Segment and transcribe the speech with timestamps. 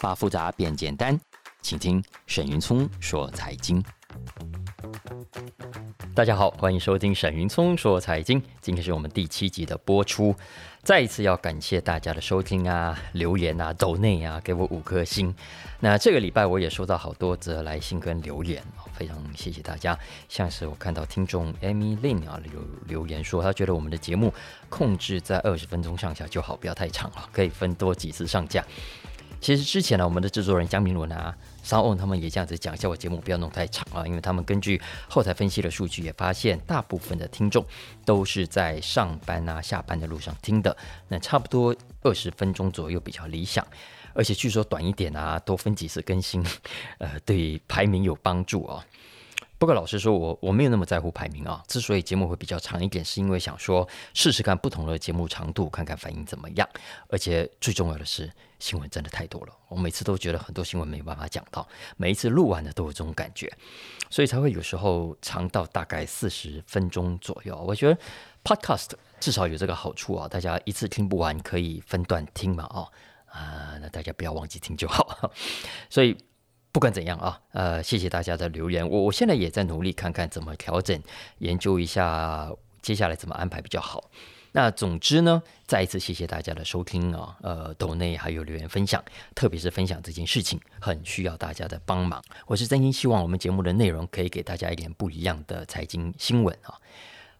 [0.00, 1.18] 把复杂变简单，
[1.60, 3.82] 请听沈云聪说财经。
[6.14, 8.40] 大家好，欢迎收听沈云聪说财经。
[8.60, 10.34] 今天是我们第七集的播出，
[10.84, 15.34] 再一次要感谢大家的收听啊、留言啊、抖内啊，给我五颗星。
[15.80, 18.62] 那这个礼拜我也收到好多则来信跟留言，
[18.92, 19.98] 非常谢谢大家。
[20.28, 24.32] 像是我看到听众 Amy Lin 啊留留言说，他觉得我们的节目
[24.68, 28.64] 控制在二十分钟上下就好，不要太长了，可以分多几次上架。
[29.40, 31.36] 其实之前呢，我们的制作人江明伦啊。
[31.64, 37.62] 稍后他们也这样子讲，叫我节目不要弄太长啊，因为他们根据后台分析的数据也发现，大部分的听众
[38.06, 40.74] 都是在上班啊、下班的路上听的，
[41.08, 43.66] 那差不多二十分钟左右比较理想，
[44.14, 46.42] 而且据说短一点啊，多分几次更新，
[46.96, 48.82] 呃，对排名有帮助哦。
[49.58, 51.60] 不过老实说，我我没有那么在乎排名啊。
[51.66, 56.68] 之所以节目会比较长一点，是因为想说试试看不同的节目长度，看看反应怎么样。
[57.08, 63.52] 而且最重要的是，新闻真的太多了，我每次都觉得很多新闻没有办法讲到，每一次录完的都有这种感觉，
[64.08, 67.56] 所以才会有时候长到大概四十分钟左右。
[67.66, 68.00] 我觉得
[68.44, 72.86] Podcast 至少有这个好处啊，大家一次听不完可以分段听嘛，哦，
[73.26, 75.32] 啊，那大家不要忘记听就好。
[75.90, 76.16] 所以。
[76.70, 78.88] 不管怎样啊，呃，谢谢大家的留言。
[78.88, 81.00] 我我现在也在努力看看怎么调整，
[81.38, 82.52] 研究一下
[82.82, 84.10] 接下来怎么安排比较好。
[84.52, 89.02] 那总之呢，再一次谢谢大家的收听啊，呃，抖内还有留言分享，
[89.34, 92.22] 特别是分享这件事情，很需要大家的帮忙。
[92.46, 96.74] 我是真心希望我们节目的内容可以给大家一点不一样的财经新闻啊。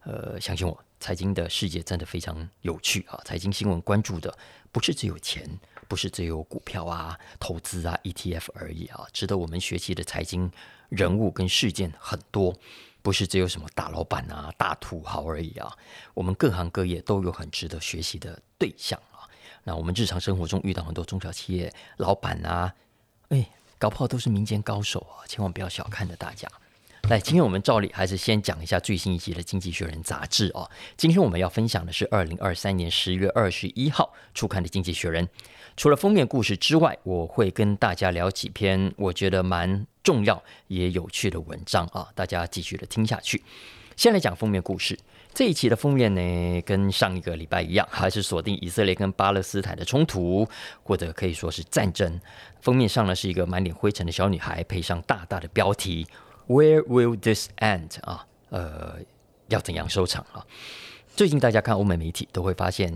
[0.04, 3.18] 呃，相信我，财经的世界真的非常有趣啊。
[3.24, 4.36] 财经新闻关注的
[4.70, 5.48] 不是只有钱。
[5.88, 10.48] 不是只有股票啊、投资啊、ETF 而已啊，值得我们学习的财经
[10.90, 12.54] 人物跟事件很多，
[13.02, 15.72] 不是只有什么大老板啊、大土豪而已啊。
[16.12, 19.26] 我们各行各业都有很值得学习的对象啊。
[19.64, 22.74] 那我们日常生活中遇到很多中小企业老板啊，
[23.30, 26.46] 哎，搞不好都是民间高手啊，千万不要小看了大家。
[27.08, 30.70] 来，今天我们照例还是先讲一下最新一期的《经济学人》杂志哦。
[30.96, 35.26] 今天我们要分享的是二零二三年十月二十一号出刊的《经济学人》。
[35.78, 43.40] 除了封面故事之外，我会跟大家聊几篇我觉得蛮重要也有趣的文章啊，大家继续的听下去。
[43.94, 44.98] 先来讲封面故事，
[45.32, 50.44] 这一期的封面呢，跟上一个礼拜一样，还是锁定以色列跟巴勒斯坦的冲突，
[50.82, 52.20] 或者可以说是战争。
[52.60, 56.04] 封面上呢是一个满脸灰尘的小女孩，配上大大的标题
[56.48, 58.96] “Where will this end？” 啊，呃，
[59.46, 60.44] 要怎样收场啊？
[61.18, 62.94] 最近大家看欧美媒体都会发现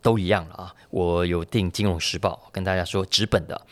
[0.00, 0.72] 都一样了啊！
[0.90, 3.66] 我有订《金融时报》，跟大家说纸本的。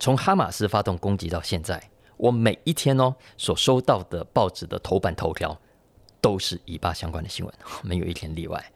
[0.00, 1.78] 从哈马斯发动攻击到现在，
[2.16, 5.54] 我每一天哦所收到的报纸的头版头条
[6.18, 7.54] 都是以巴相关的新闻，
[7.84, 8.72] 没有一天例外。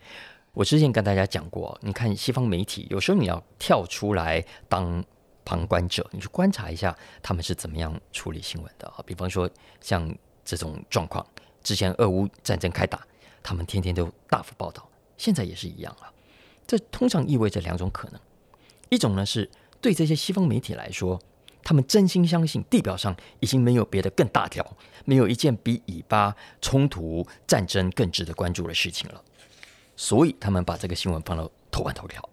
[0.52, 5.02] 我之前跟大家讲过，你看西方媒体有时候你要跳出来当
[5.42, 9.02] 旁观者，你去观察一下他们是怎么样处理新闻的啊。
[9.06, 9.48] 比方说
[9.80, 11.26] 像这种状况，
[11.62, 13.00] 之前俄乌战争开打。
[13.42, 16.12] 他们天天都大幅报道，现在也是一样了。
[16.66, 18.20] 这通常意味着两种可能：
[18.88, 21.20] 一种呢是对这些西方媒体来说，
[21.62, 29.22] 他们真心相信地表上已经没有别的更大条，没有一件比以巴冲突战争更值得关注的事情了，
[29.96, 32.26] 所以他们把这个新闻放到头版头条。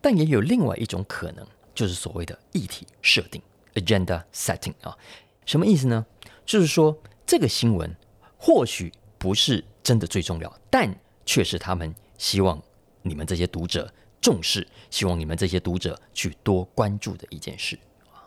[0.00, 3.40] 但也有另外一种可能，就是所谓的议题设定
[3.74, 4.96] （agenda setting） 啊，
[5.44, 6.04] 什么意思呢？
[6.44, 7.94] 就是说这个新闻
[8.36, 9.64] 或许不是。
[9.82, 10.88] 真的最重要，但
[11.26, 12.62] 却是他们希望
[13.02, 17.76] 你们这些读者重视，希望你们这些读者去多关注的一件事。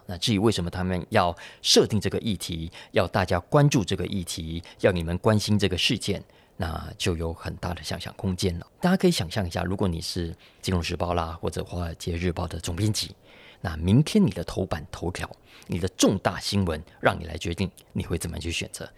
[0.05, 6.21] 那至于为什么他们要设定这个议题，要大家关注这个议题，要你们关心这个事件，
[6.57, 8.67] 那就有很大的想象空间了。
[8.81, 13.15] 大家可以想象一下，如果你是《金融时报》啦，或者《华尔街日报》的总编辑，
[13.61, 15.33] 那明天你的头版头条，
[15.67, 18.91] 你的重大新闻，让你来决定，你会怎么去选择？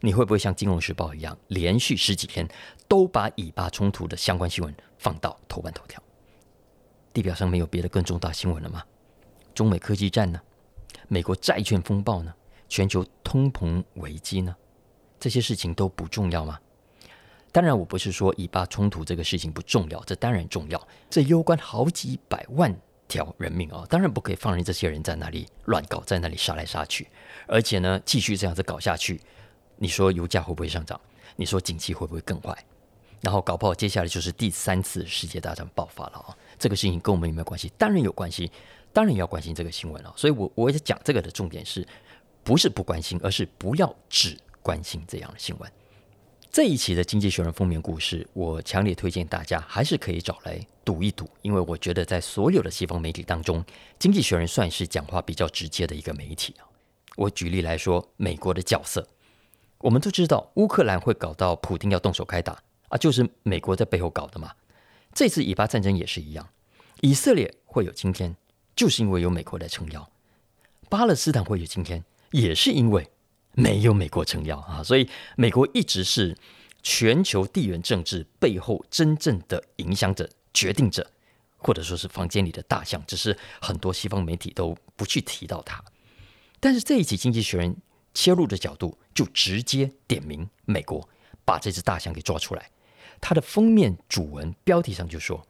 [0.00, 2.46] 你会不会像《金融时报》一样，连续十几天
[2.86, 6.02] 都把以巴冲突的相关新闻放到头版头条？
[7.12, 8.84] 地表上没有别的更重大新闻了吗？
[9.54, 10.40] 中美科技战呢？
[11.08, 12.34] 美国债券风暴呢？
[12.68, 14.54] 全球通膨危机呢？
[15.18, 16.60] 这些事情都不重要吗？
[17.52, 22.76] 当然，我不是说以巴冲突这个事情不重要，这当然重要，这攸关好几百万
[23.08, 23.86] 条人命啊！
[23.88, 27.08] 当然不可以放任这些人在那里乱搞，在那里杀来杀去，
[27.46, 29.20] 而且呢，继续这样子搞下去。
[29.76, 31.00] 你说油价会不会上涨？
[31.36, 32.56] 你说景气会不会更坏？
[33.20, 36.36] 然后搞不好接下来就是第三次世界大战爆发了啊！
[36.58, 37.72] 这个事情跟我们有没有关系？
[37.76, 38.50] 当然有关系，
[38.92, 40.12] 当然要关心这个新闻了。
[40.16, 41.86] 所以我我也讲这个的重点是，
[42.44, 45.70] 不是不关心，而是不要只关心这样的新闻。
[46.50, 53.62] 这一期的《经济学人》封面故事，我强烈推荐大家还是可以找来读一读，因为我觉得在所有的西方媒体当中，
[53.98, 56.64] 《经济学人》算是讲话比较直接的一个媒体啊。
[57.16, 59.06] 我举例来说，美国的角色，
[59.78, 64.52] 我们都知道乌克兰会搞到普丁要动手开打啊，就是美国在背后搞的嘛。
[65.14, 66.48] 这次以巴战争也是一样，
[67.00, 68.36] 以色列会有今天，
[68.74, 70.02] 就是因为有美国来撑腰；
[70.88, 73.08] 巴勒斯坦会有今天，也是因为。
[73.58, 76.36] 没有美国撑腰啊，所以美国一直是
[76.82, 81.10] 全球地缘政治背后真正的影响者、决定者，
[81.56, 83.02] 或者说是房间里的大象。
[83.06, 85.82] 只是很多西方媒体都不去提到它。
[86.60, 87.72] 但是这一期《经济学人》
[88.16, 91.06] 切入的角度就直接点名美国，
[91.44, 92.70] 把这只大象给抓出来。
[93.20, 95.46] 它的封面主文标题上就说：“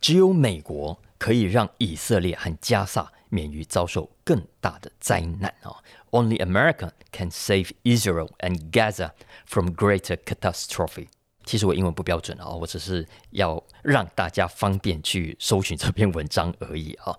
[0.00, 5.76] 只有美国可以让以色列和加萨免于遭受更大的灾难啊。”
[6.10, 9.10] Only America can save Israel and Gaza
[9.44, 11.08] from greater catastrophe。
[11.44, 17.14] 其实我英文不标准啊，我只是要让大家方便去搜寻这篇文章而已啊。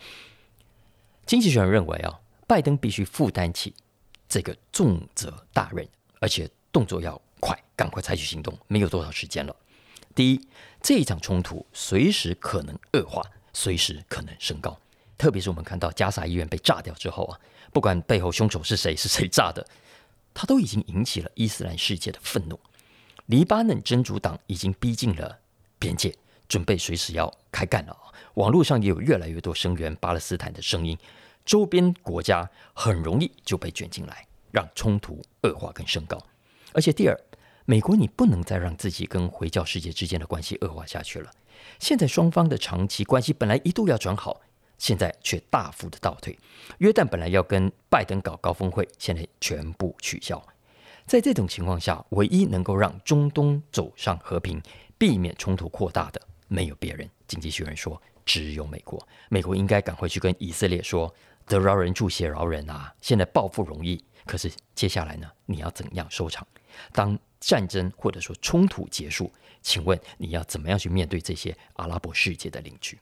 [1.27, 3.73] 经济学人认为啊，拜登必须负担起
[4.31, 5.85] 这个重责大任，
[6.21, 9.53] 而且动作要快，赶快采取行动，没有多少时间了。
[10.15, 10.41] 第一，
[10.81, 14.79] 这一场冲突随时可能恶化，随时可能升高，
[15.17, 17.37] 特别是我们看到加萨医院被炸掉之后啊。
[17.73, 19.67] 不管背后凶手是谁，是谁炸的，
[20.33, 22.57] 他都已经引起了伊斯兰世界的愤怒。
[23.25, 25.39] 黎巴嫩真主党已经逼近了
[25.77, 26.15] 边界，
[26.47, 27.97] 准备随时要开干了。
[28.35, 30.97] 网络上也有越来越多声援巴勒斯坦的声音，
[31.45, 36.17] 周边国家很容易就被卷进来，让冲突恶化跟升高。
[36.73, 37.19] 而且第二，
[37.65, 41.31] 美国你不能再让自己跟回教世界之间的关系恶化下去了。
[41.79, 44.41] 现在双方的长期关系本来一度要转好。
[44.77, 46.35] 现在却大幅的倒退，
[46.79, 50.43] 约旦本来要跟拜登搞高峰会，现在全部取消。
[51.05, 54.59] 在这种情况下，唯一能够让中东走上和平、
[54.97, 57.07] 避免冲突扩大的，没有别人。
[57.27, 58.01] 经济学人说，
[58.31, 59.05] 只有美国。
[59.27, 61.13] 美国应该赶快去跟以色列说
[61.45, 62.95] ：“得饶人处且饶人啊！
[63.01, 65.29] 现在报复容易，可是接下来呢？
[65.45, 66.47] 你要怎样收场？
[66.93, 69.29] 当战争或者说冲突结束，
[69.61, 72.97] 请问你要怎么样去面对这些阿拉伯世界的邻居？”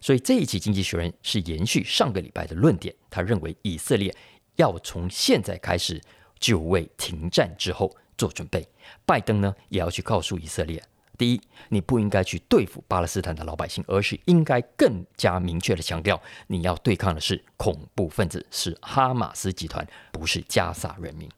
[0.00, 4.14] 所以这一期《经济学人》是延续上个礼拜的论点，他认为以色列
[4.54, 6.00] 要从现在开始
[6.38, 8.66] 就为停战之后做准备。
[9.04, 10.82] 拜登呢也要去告诉以色列：
[11.16, 21.28] 第一，你不应该去对付巴勒斯坦的老百姓，而是应该更加明确的强调，你要对抗的是恐怖分子，是哈马斯集团，不是加萨人民。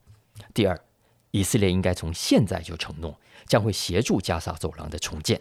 [0.52, 0.78] 第二，
[1.30, 5.40] 以色列应该从现在就承诺，将会协助加萨走廊的重建。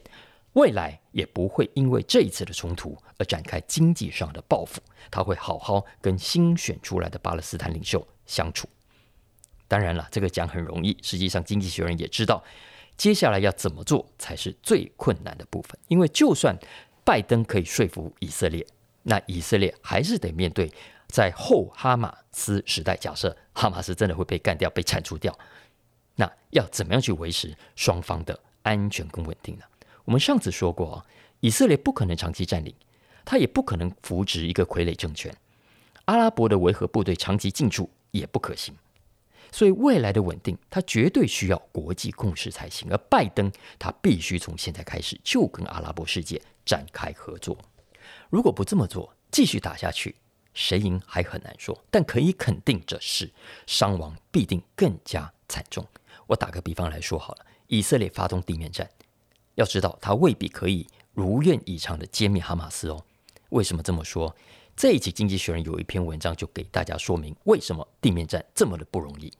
[0.53, 4.81] 未来也不会因为这一次的冲突而展开经济上的报复，
[5.11, 8.67] 他会好好跟新选出来的巴勒斯坦领袖相处。
[9.67, 12.43] 当然了，这个讲很容易，实际上经济学人也知道，
[12.97, 15.77] 接下来要怎么做才是最困难的部分。
[15.87, 16.57] 因为就算
[17.03, 18.65] 拜登可以说服以色列，
[19.03, 20.71] 那以色列还是得面对
[21.07, 25.37] 在后哈马斯时代，假设哈马斯真的会被干掉、被铲除掉，
[26.15, 29.63] 那要怎么样去维持双方的安全跟稳定呢？
[30.03, 31.05] 我们上次说过，
[31.39, 32.73] 以色列不可能长期占领，
[33.23, 35.33] 他也不可能扶植一个傀儡政权。
[36.05, 38.73] 阿拉伯的维和部队长期进驻也不可行，
[39.51, 42.91] 所以未来的稳定，它绝对需要国际共识才行。
[42.91, 47.57] 而拜登，他必须从现在开始就跟阿拉伯世界展开合作。
[48.29, 50.15] 如果不这么做，继续打下去，
[50.53, 51.77] 谁赢还很难说。
[51.89, 53.31] 但可以肯定的是，
[53.65, 55.85] 伤亡必定更加惨重。
[56.25, 58.89] 我打个比方来说好了，以色列发动地面战。
[59.55, 63.03] 要知道，他未必可以如愿以偿的歼灭哈马斯哦。
[63.49, 64.35] 为什么这么说？
[64.75, 69.33] 这一期《经济学人》有一篇文章就给大家说明为什么地面战这么的不容易。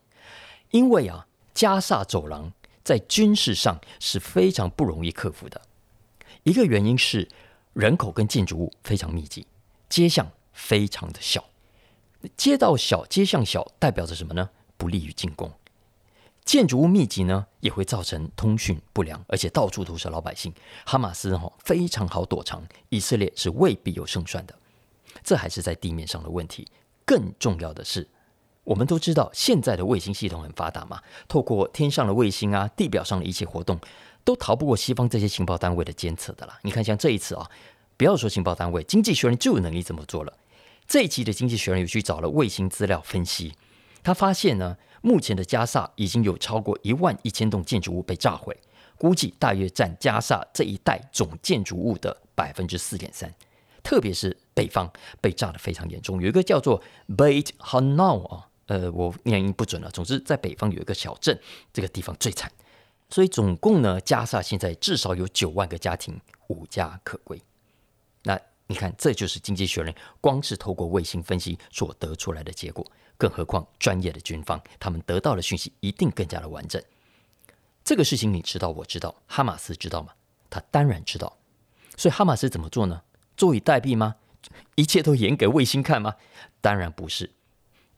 [0.70, 2.52] 因为啊，加萨走廊
[2.84, 5.60] 在军事上是非常不容易克服的。
[6.42, 7.28] 一个原因是
[7.72, 9.46] 人口跟建筑物非常密集，
[9.88, 11.44] 街巷非常的小。
[12.36, 14.50] 街道小，街巷小，代表着什么呢？
[14.76, 15.52] 不利于进攻。
[16.44, 20.52] 建筑物密集呢，也会造成通讯不良，而且到处都是老百姓。
[20.86, 24.58] 哈马斯哈非常好躲藏，以色列是未必有胜算的。
[25.22, 26.66] 这还是在地面上的问题。
[27.04, 28.08] 更重要的是，
[28.68, 33.80] 我们都知道现在的卫星系统很发达嘛，透过天上的卫星啊，地表上的一切活动，
[34.24, 36.58] 都逃不过西方这些情报单位的监测的啦。
[36.62, 37.50] 你看，像这一次啊，
[37.96, 40.32] 不要说情报单位，经济学人就有能力这么做了。
[40.86, 43.54] 这一期的经济学人有去找了卫星资料分析，
[44.02, 44.76] 他发现呢。
[45.00, 48.54] 目前的加萨已经有超过一万一千栋建筑物被炸毁，
[48.96, 53.32] 估计大约占加萨这一带总建筑物的百分之四点三。
[53.84, 56.82] 特别是北方被炸得非常严重，有一个叫做
[57.16, 59.90] Beit Hanoun 啊，呃，我念音不准了。
[59.90, 61.38] 总之，在北方有一个小镇，
[61.72, 62.50] 这个地方最惨。
[63.10, 67.42] 所以总共呢，加萨现在至少有九万个家庭无家可归。
[68.22, 72.86] 那你看，这就是《经济学人》光是透过卫星分析所得出来的结果。
[73.16, 76.80] 更何况专业的军方，他们得到的讯息一定更加的完整。
[77.82, 80.12] 这个事情你知道，我知道，哈马斯知道吗？
[80.50, 81.38] 他当然知道。
[81.96, 83.02] 所以哈马斯怎么做呢？
[83.36, 84.16] 坐以待毙吗？
[84.74, 86.14] 一切都演给卫星看吗？
[86.60, 87.32] 当然不是。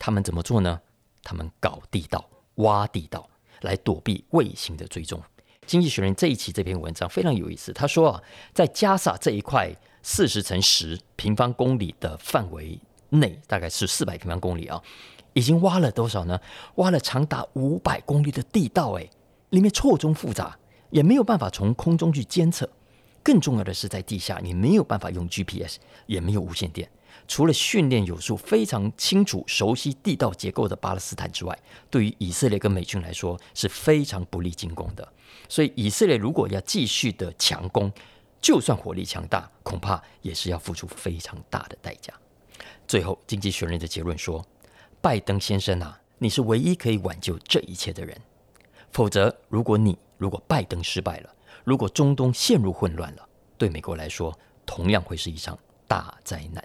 [0.01, 0.81] 他们怎么做呢？
[1.23, 3.31] 他们搞地道、挖地道。
[3.63, 5.21] 来躲避卫星的追踪。
[5.67, 7.75] 《经济学人》这一期这篇文章非常有意思。
[7.75, 8.23] 他说啊，
[8.55, 9.71] 在加萨这一块
[10.03, 12.81] 四十乘十平方公里的范围
[13.11, 14.83] 内，大概是四百平方公里啊，
[15.35, 16.41] 已经挖了多少呢？
[16.77, 19.07] 挖了长达五百公里的地道，哎，
[19.51, 22.67] 里面错综复杂，也没有办法从空中去监测。
[23.23, 25.77] 更重要的是，在地下你没有办法用 GPS，
[26.07, 26.91] 也没有无线电。
[27.29, 35.13] 除了训练有素、非常清楚、熟悉地道结构的巴勒斯坦之外，对于以色列跟美军来说是非常不利进攻的。
[35.49, 37.93] 所以，以色列如果要继续的强攻，
[38.41, 42.13] 就算火力强大，恐怕也是要付出非常大的代价。
[42.89, 44.45] 最后，《经济学人》的结论说
[45.01, 48.17] ：“拜登先生啊，你是唯一可以挽救这一切的人。
[48.93, 54.37] 否则，如果你如果拜登失败了，如果中东陷入混乱了，对美国来说
[54.67, 56.65] 同样会是一场大灾难。”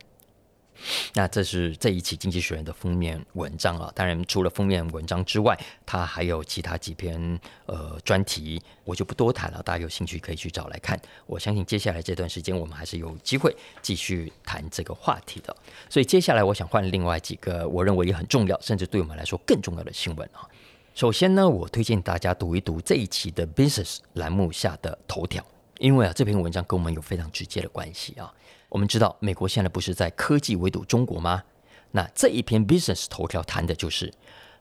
[1.13, 3.91] 那这是这一期《经济学人》的封面文章啊。
[3.95, 9.61] 当然，除了封面文章之外，它还有其他几篇呃专题，我就不多谈了。
[9.63, 10.99] 大家有兴趣可以去找来看。
[11.25, 15.55] 我相信接下来这段时间，我们还是有机会继续谈这个话题的。
[15.89, 20.47] 所以接下来，我想换另外几个我认为也很重要，甚至对我们来说更重要的新闻啊。
[20.93, 25.45] 首先呢，我推荐大家读一读这一期的 Business 栏目下的头条，
[25.79, 28.33] 因为啊，这篇文章跟我们有非常直接的关系啊。
[28.69, 31.43] 我们知道，美国现在不是在科技围堵中国吗？
[31.91, 34.13] 那这一篇 Business 头条谈的就是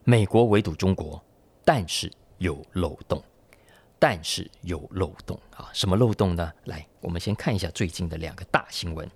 [0.04, 1.20] 美国围堵中国，
[1.64, 3.22] 但是有漏洞，
[4.06, 5.70] 但是有漏洞啊！
[5.72, 6.52] 什么漏洞呢？
[6.64, 9.10] 来，我们先看一下最近的两个大新闻。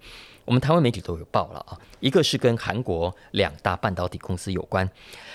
[0.46, 4.90] 我们台湾媒体都有报了啊，一个是跟韩国两大半导体公司有关，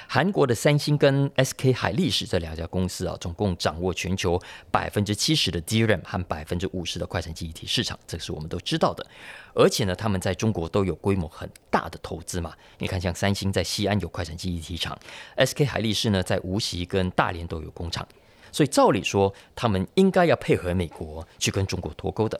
[0.07, 4.41] 韩国的三星跟 SK 海力士这两家公司啊，总共掌握全球
[4.71, 9.05] 百分之七十的 DRAM 和百分之五十的快闪记忆体市场，这个是我们都知道的。
[9.53, 12.51] 而且呢，他们在中国都有规模很大的投资嘛。
[12.79, 14.97] 你看，像三星在西安有快闪记忆体厂
[15.37, 18.07] ，SK 海力士呢在无锡跟大连都有工厂，
[18.53, 22.39] 所以照理说，他们应该要配合美国去跟中国脱钩的。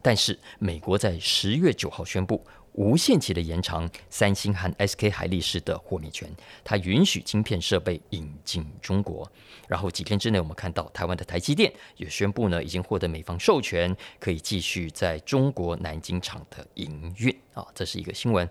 [0.00, 2.42] 但是美国在十月九号宣布
[2.72, 6.26] 无限期的延长三星和 SK 海力士的豁免权，
[6.64, 9.30] 它允许晶片设备引进中国。
[9.68, 18.48] 然后几天之内，我们看到台湾的台积电也宣布呢，已经获得美方授权，可以继续在中国南京厂的营运啊，这是一个新闻。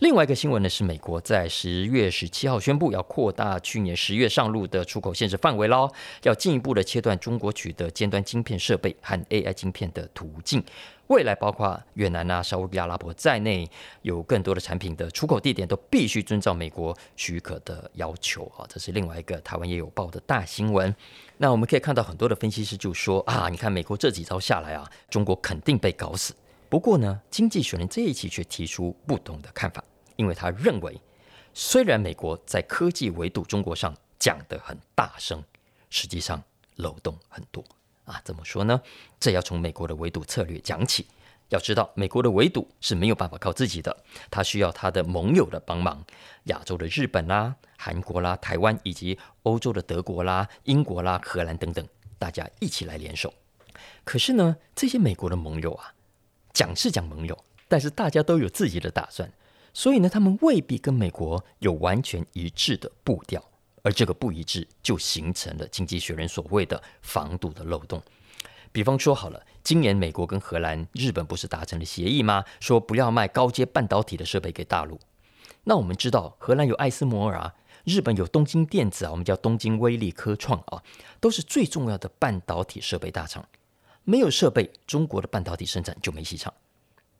[0.00, 5.88] 另外一个新闻呢，是美国在十月十七号宣布要扩大去年十月上路的出口限制范围喽，
[6.24, 10.62] 要进一步的切断中国取得尖端晶片设备和 AI 晶片的途径。
[11.06, 13.70] 未来包括越南啊、沙乌地阿拉伯在内，
[14.02, 18.66] 有更多的产品的出口地点都必须遵照美国许可的要求啊。
[18.68, 20.92] 这是另外一个台湾也有报的大新闻。
[21.36, 26.34] 那我们可以看到很多的分析师就说啊，你看美国这几招下来啊，中国肯定被搞死。
[26.74, 29.84] 不过呢，经济学人这一期却提出不同的看法，
[30.16, 31.00] 因为他认为，
[31.52, 35.40] 虽然美国在科技围堵中国上讲得很大声，
[35.88, 36.42] 实际上
[36.74, 37.64] 漏洞很多
[38.04, 38.20] 啊。
[38.24, 38.82] 怎么说呢？
[39.20, 41.06] 这要从美国的围堵策略讲起。
[41.50, 43.96] 要知道，美国的围堵是没有办法靠自己的，
[44.28, 46.04] 他需要他的盟友的帮忙，
[46.46, 51.86] 亚洲的日本啦、韩国啦、台湾以及欧洲的德国啦、英国啦、荷兰等等，
[52.18, 53.32] 大家一起来联手。
[54.02, 55.94] 可是呢，这些美国的盟友啊。
[56.54, 57.36] 讲是讲盟友，
[57.68, 59.30] 但是大家都有自己的打算，
[59.74, 63.42] 所以呢，他们未必跟美国有完全一致的步调，
[63.82, 68.00] 而这个不一致就形成了经济学人所谓的防堵的漏洞。
[68.70, 72.44] 比方说好了，今年美国跟荷兰、日本不是达成了协议吗？
[72.60, 74.98] 说不要卖高阶半导体的设备给大陆。
[75.64, 80.82] 那我们知道，荷兰有艾斯摩尔啊，日本有东京电子啊，我们叫东京威力科创啊，
[81.20, 83.44] 都是最重要的半导体设备大厂。
[84.04, 86.52] 没有设备，中国的半导体生产就没戏唱。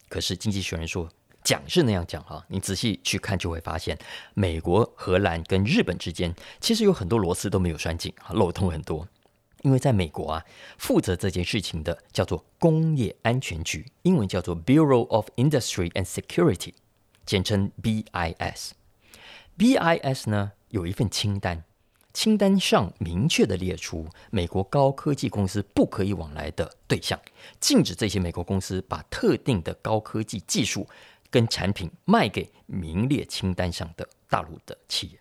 [0.09, 1.09] 可是经济学人说，
[1.43, 3.99] 讲是那样讲啊，你仔细去看就会发现，
[4.35, 9.09] 美国、荷兰跟日本之间其实有很多螺丝都没有拴紧啊，漏洞很多。
[9.63, 10.45] 因为在美国啊，
[10.77, 16.75] 负责这件事情的叫做工业安全局，英文叫做 Bureau of Industry and Security，
[17.25, 18.73] 简称 BIS。
[19.57, 21.65] BIS 呢有一份清单。
[22.15, 27.21] 清单上明确的列出美国高科技公司不可以往来的对象，
[27.59, 30.89] 禁止这些美国公司把特定的高科技技术
[31.29, 35.19] 跟产品卖给名列清单上的大陆的企业。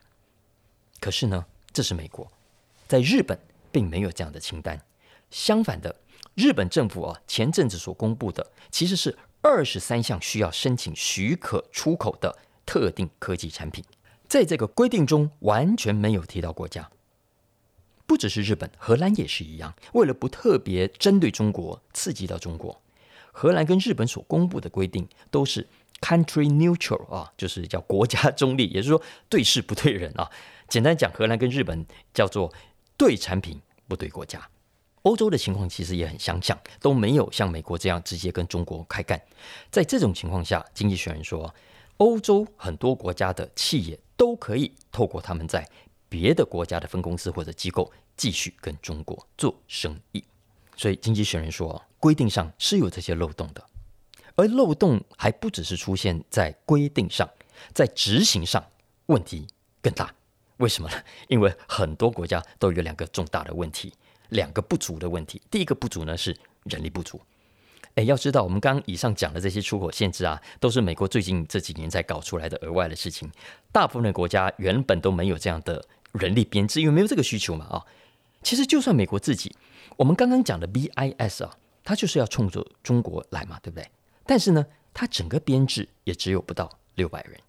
[0.99, 2.31] 可是呢，这是美国，
[2.87, 3.37] 在日本
[3.71, 4.79] 并没有这样的清单。
[5.31, 5.95] 相反的，
[6.35, 13.83] 日本政府啊前阵子所公布的其实是二十三项需要申请许可出口的特定科技产品，
[14.33, 16.89] 在这个规定中完全没有提到国家。
[18.07, 19.75] 不只是日本，荷兰也是一样。
[19.91, 22.81] 为了不特别针对中国，刺激到中国，
[23.31, 25.67] 荷兰跟日本所公布的规定都是
[26.01, 28.99] country neutral 啊，就是叫国家中立，也就是说
[29.29, 30.27] 对事不对人啊。
[30.67, 32.51] 简单讲，荷兰跟日本叫做
[32.97, 34.49] 对产品不对国家。
[35.03, 39.21] 欧洲的情况其实也很相像，都没有像美国这样直接跟中国开干。
[39.69, 41.53] 在这种情况下，经济学人说，
[41.97, 45.67] 欧洲很多国家的企业都可以透过他们在
[46.09, 50.23] 别的国家的分公司或者机构继续跟中国做生意。
[50.75, 53.63] 所以经济学人说，规定上是有这些漏洞的，
[54.35, 57.29] 而漏洞还不只是出现在规定上，
[57.73, 58.63] 在执行上
[59.05, 59.47] 问题
[59.81, 60.13] 更大。
[60.57, 60.95] 为什么呢？
[61.27, 63.93] 因为很多国家都有两个重大的问题。
[64.29, 67.21] 两个不足的问题，第一个不足呢是人力不足。
[67.95, 73.29] 诶，要知道我们刚刚以上讲的这些出口限制啊，都是美国最近这几年才搞出来的额外的事情。
[73.71, 75.83] 大部分的国家原本都没有这样的
[76.13, 77.65] 人力编制，因为没有这个需求嘛。
[77.65, 77.85] 啊，
[78.41, 79.55] 其实就算美国自己，
[79.95, 83.87] 我们刚刚讲的 BIS 啊，它就是要冲着中国来嘛，对不对？
[84.25, 87.39] 但是呢，它整个编制也只有不到六百人，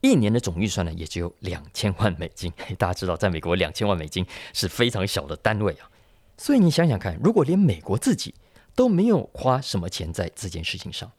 [0.00, 2.52] 一年的总预算呢也只有两千万美金。
[2.76, 5.88] 大家知道，在美国两千万美金是非常小的单位啊。
[6.36, 8.34] 所以你想想看，如果连美国自己
[8.76, 11.10] 都没有花什么钱在这件事情上，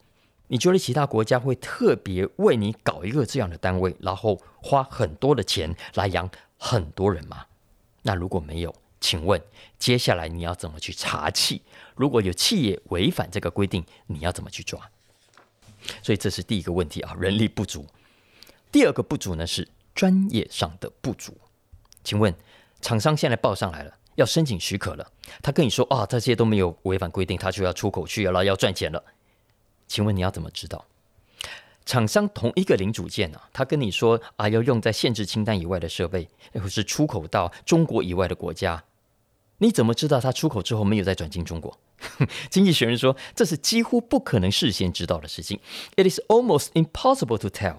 [0.46, 7.44] 你觉得其他国家会特别为你搞一个这样的单位，然后花很多的钱来养很多人吗？
[8.02, 9.42] 那如果没有，请问
[9.78, 11.60] 接下来你要怎么去查气？
[11.96, 14.80] 如果有企业违反这个规定，你要怎么去抓？
[16.02, 17.84] 所以这是第一个问题啊，人力不足。
[18.70, 21.36] 第二个不足呢是专业上的不足。
[22.04, 22.32] 请问
[22.80, 23.94] 厂商现在报上来了。
[24.18, 29.00] 要申请许可了，他跟你说啊，这些都没有违反规定，他就要出口去了，要赚钱了。
[29.86, 30.84] 请问你要怎么知道？
[31.86, 38.82] 厂商同一个零组件啊，他跟你说啊，要用在限制清单以外的设备，或是出口到中国以外的国家，
[39.58, 41.78] 你怎么知道他出口之后没有再转进中国？
[42.50, 45.60] 经济学人说，这是几乎不可能事先知道的事情。
[45.96, 47.76] It is almost impossible to tell。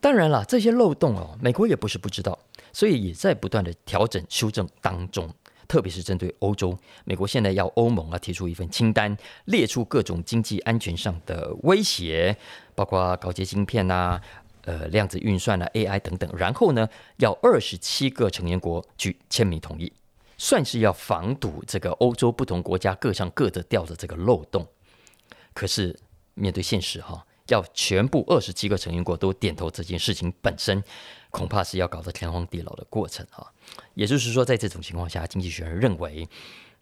[0.00, 2.38] 当然了，这些漏洞哦，美国也不是不知道，
[2.72, 5.28] 所以也在不断的调整修正当中。
[5.66, 12.36] 特别是针对欧洲，美国现在要欧盟啊提出一份清单，列出各种经济安全上的威胁，
[12.74, 14.20] 包括高阶晶片啊、
[14.62, 16.30] 呃量子运算啊、AI 等等。
[16.36, 19.92] 然后呢，要二十七个成员国去签名同意，
[20.36, 24.66] 算是要防堵这个欧洲不同国家各上各的掉的这个漏洞。
[25.52, 25.96] 可是
[26.34, 30.82] 面对现实哈，要全部二十七个成员国都点头这件事情本身。
[31.30, 33.50] 恐怕是要搞得天荒地老的过程啊！
[33.94, 36.28] 也就是说，在这种情况下，经济学人认为，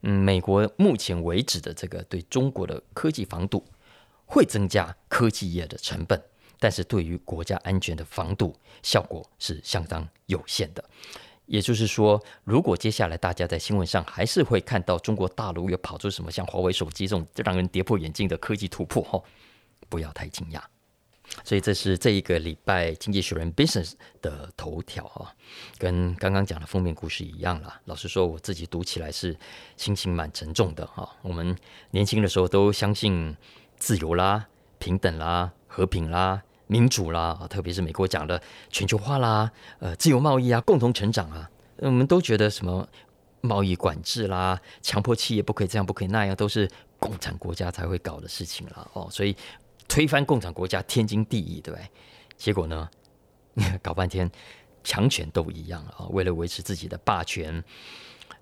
[0.02, 3.64] 嗯，美国目前为止的这个对中国的科技防堵
[4.26, 6.22] 会增加科技业的成本，
[6.58, 10.84] 但是对于国家安全的防堵效果是相当有限的。
[11.46, 19.22] 也就是说，如果接下来大家在新闻上还是会看到中国大陆又跑出什么像华为手机这种让人跌破眼镜的科技突破，哈，
[19.92, 20.62] 不要太惊讶。
[21.44, 25.32] 所以这是这一个礼拜《经济学人》Business 的头条啊，
[25.78, 27.78] 跟刚刚讲的封面故事一样啦。
[27.84, 29.36] 老实说，我自己读起来是
[29.76, 31.08] 心情蛮沉重的哈。
[31.22, 31.56] 我们
[31.90, 33.34] 年轻的时候都相信
[33.76, 34.46] 自由啦、
[34.78, 42.86] 平等啦、和平啦、民主啦，特别是美国讲的全球化啦、呃自由贸易啊、共同成长啊，我们都觉得什么
[43.40, 49.08] 贸易管制啦、强迫企业不可以这样、不可以那样，都是共产国家才会搞的事情了哦。
[49.10, 49.34] 所以。
[49.92, 51.86] 推翻共产国家天经地义，对不对？
[52.38, 52.88] 结果呢，
[53.82, 54.30] 搞半天
[54.82, 56.06] 强权都一样啊！
[56.08, 57.62] 为了维持自己的霸权，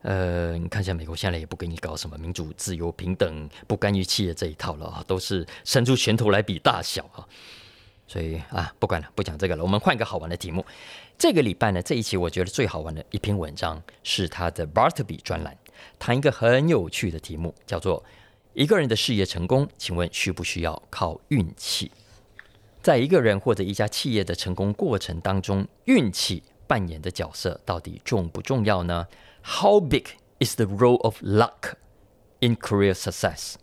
[0.03, 7.27] 呃，你看一下美国现在也不给你搞什么民主、自由、平等、不干预企业这一套了啊，都是伸出拳头来比大小啊！
[8.07, 10.65] 所以啊，不管了，不讲这个了，我们换个好玩的题目。
[11.19, 15.59] 这个礼拜呢，这一期我觉得最好玩的一篇文章是他的 Bartleby 专栏，
[15.99, 18.05] 谈一个很有趣的题目，叫做。
[18.53, 21.91] 一个人的事业成功，请问需不需要靠运气？
[22.83, 29.07] 在一个人或者一家企业的成功过程当中，运气扮演的角色到底重不重要呢
[29.43, 30.07] ？How big
[30.41, 31.75] is the role of luck
[32.41, 33.55] in career success?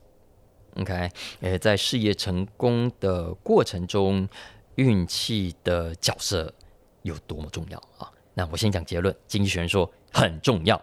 [0.76, 1.10] OK，
[1.42, 4.30] 呃，在事业成功的过程中，
[4.76, 6.54] 运气的角色
[7.02, 8.12] 有多么重要啊？
[8.36, 10.80] 那我先讲结论，经济学人说很重要。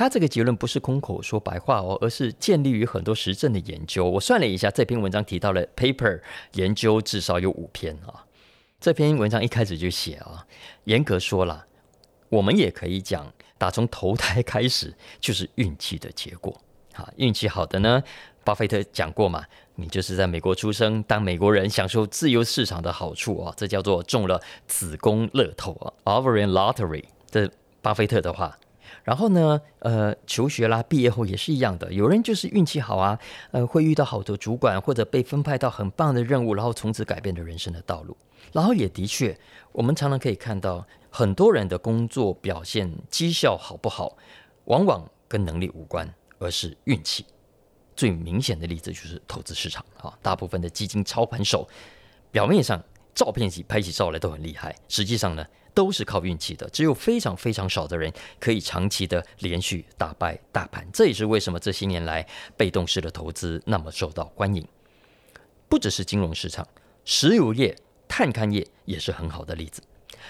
[0.00, 4.08] 他这个结论不是空口说白话哦，而是建立于很多实证的研究。
[4.08, 6.18] 我算了一下，这篇文章提到了 paper
[6.52, 8.24] 研究至少有五篇啊。
[8.80, 10.46] 这篇文章一开始就写啊，
[10.84, 11.66] 严格说了，
[12.30, 16.58] 我们也可以讲打从投胎开始就是运气的结果。
[16.94, 18.02] 好，运气好的呢，
[18.42, 27.50] 巴菲特讲过嘛，你就是在美国出生，当美国人享受自由市场的好处啊，这叫做中了子宫乐透啊，Ovarian Lottery，这
[27.82, 28.56] 巴菲特的话。
[29.04, 33.18] 然后呢，呃，求学啦，毕业后也是一样的，有人就是运气好啊，
[33.50, 38.16] 呃，会遇到好的主管或者被分派到很棒的任务，然后从此改变了人生的道路。
[38.52, 39.38] 然后也的确，
[39.72, 44.16] 我们常常可以看到很多人的工作表现绩效好不好，
[44.64, 46.08] 往往跟能力无关。
[46.42, 47.26] 而是运气，
[47.94, 50.10] 最明显的例子就是投资市场啊。
[50.22, 51.68] 大部分的基金操盘手，
[52.30, 52.82] 表面上
[53.14, 55.44] 照片拍起照来都很厉害，实际上呢
[55.74, 56.68] 都是靠运气的。
[56.70, 60.86] 只有非常非常少的人可以长期的连续打败大盘。
[60.92, 64.66] 这也是为什么这些年来被动式的投资那么受到欢迎。
[65.68, 66.66] 不只是金融市场，
[67.04, 67.76] 石油业、
[68.08, 69.82] 探勘业也是很好的例子。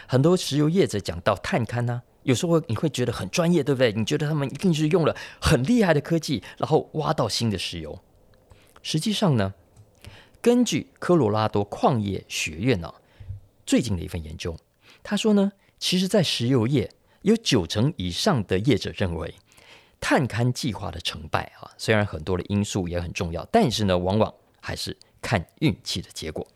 [0.06, 3.92] 很多石油业者讲到探勘呢、有时候你会觉得很专业，对不对？
[3.92, 7.98] 你觉得他们一定是用了很厉害的科技，然后挖到新的石油。
[8.82, 9.54] 实际上呢，
[10.42, 12.94] 根据科罗拉多矿业学院呢、啊、
[13.66, 14.56] 最近的一份研究，
[15.02, 16.90] 他说呢，其实，在石油业
[17.22, 19.34] 有九成以上的业者认为，
[20.00, 26.46] 探勘计划的成败啊，虽然很多的因素也很重要，但是呢，往往还是看运气的结果。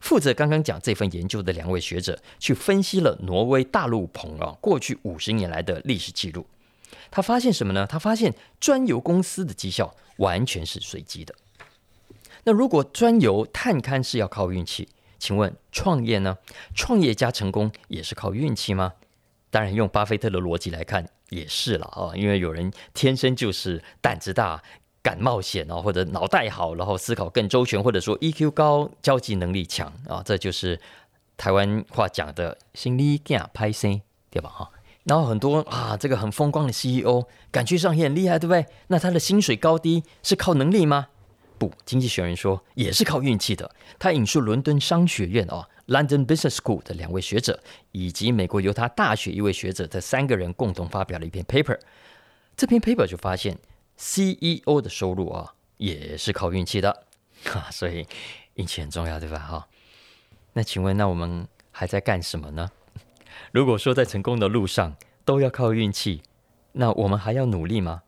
[0.00, 6.46] 负责刚刚讲这份研究的两位学者去分析了挪威大陆棚啊过去五十年来的历史记录，
[7.10, 7.86] 他发现什么呢？
[7.86, 11.34] 他发现钻油公司的绩效完全是随机的。
[12.44, 16.38] 那如果钻油探勘是要靠运气，请问创业呢？
[16.74, 18.92] 创业加成功也是靠运气吗？
[19.50, 24.62] 当然，用巴菲特的逻辑来看也是了啊，因为有人天生就是胆子大。
[25.00, 30.78] 敢冒险哦，或者脑袋好，然后思考更周全，或者说 EQ 高、交际能力强啊，这就是
[31.36, 34.50] 台湾话讲的“心里惊歹势”，对吧？
[34.50, 34.70] 哈，
[35.04, 38.66] 然后很多啊，这个很风光的 CEO，感觉上也很厉害，对不对？
[38.88, 41.06] 那他的薪水高低是靠能力吗？
[41.58, 43.70] 不，经济学人说也是靠运气的。
[43.98, 47.60] 他引述伦敦商学院哦 （London Business School） 的两位学者，
[47.92, 51.78] 以及美国犹他大学一位学者，这三个人共同发表了一篇 paper。
[52.56, 53.58] 这篇 paper 就发现。
[54.00, 57.04] CEO 的收入啊，也是靠运气的，
[57.46, 58.06] 哈，所以
[58.54, 59.40] 运气很重要，对吧？
[59.40, 59.66] 哈，
[60.52, 62.70] 那请问，那我们还在干什么呢？
[63.50, 64.94] 如果说在成功的路上
[65.24, 66.22] 都要靠运气，
[66.74, 68.04] 那我们还要努力吗？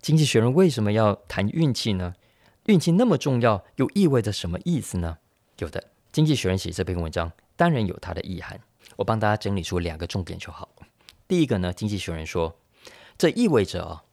[0.00, 2.14] 经济学人为什么要谈运气呢？
[2.64, 5.18] 运气那么重要，又意味着什么意思呢？
[5.58, 8.58] 有的，经济学人写这篇文章当然有它的意涵，
[8.96, 10.70] 我帮大家整理出两个重点就好。
[11.28, 12.58] 第一个呢，经济学人说，
[13.18, 14.04] 这意味着啊，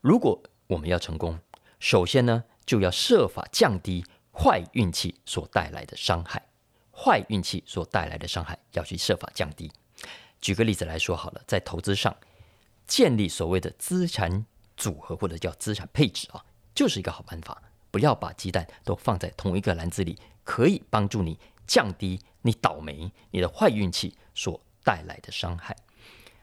[0.00, 1.40] 如果我们要成功，
[1.80, 6.46] 首先呢，就要设法降低坏运气所带来的伤害。
[6.92, 9.70] 坏运气所带来的伤害要去设法降低。
[10.40, 12.16] 举个例子来说好了，在投资上，
[12.86, 17.60] 建立所谓的资产组合或者叫资产配置啊，就是一个好办法。
[17.90, 25.76] 不要把鸡蛋都放在同一个篮子里，可以帮助你降低你倒霉、你的坏运气所带来的伤害。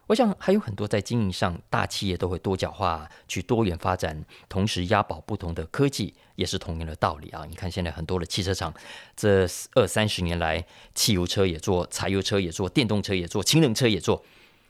[0.08, 7.46] 我想还有很多在经营上，大企业都会多角化，去多元发展，同时押宝不同的科技，也是同样的道理啊。
[7.50, 8.74] 你看现在很多的汽车厂，
[9.16, 14.26] 这二三十年来，汽油车也做，柴油车也做，电动车也做，氢能车也做，